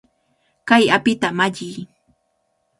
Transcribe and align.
¡Kay 0.69 0.83
apita 0.97 1.29
malliy! 1.37 1.75